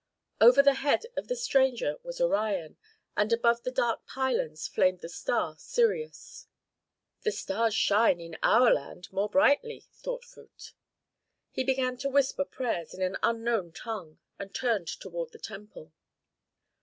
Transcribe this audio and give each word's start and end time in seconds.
Over 0.41 0.63
the 0.63 0.73
head 0.73 1.05
of 1.15 1.27
the 1.27 1.35
stranger 1.35 1.97
was 2.01 2.19
Orion, 2.19 2.75
and 3.15 3.31
above 3.31 3.61
the 3.61 3.69
dark 3.69 4.07
pylons 4.07 4.67
flamed 4.67 5.01
the 5.01 5.07
star 5.09 5.55
Sirius. 5.59 6.47
"The 7.21 7.31
stars 7.31 7.75
shine 7.75 8.19
in 8.19 8.35
our 8.41 8.73
land 8.73 9.13
more 9.13 9.29
brightly," 9.29 9.85
thought 9.93 10.23
Phut. 10.23 10.71
He 11.51 11.63
began 11.63 11.97
to 11.97 12.09
whisper 12.09 12.45
prayers 12.45 12.95
in 12.95 13.03
an 13.03 13.17
unknown 13.21 13.73
tongue, 13.73 14.17
and 14.39 14.51
turned 14.55 14.87
toward 14.87 15.33
the 15.33 15.37
temple. 15.37 15.93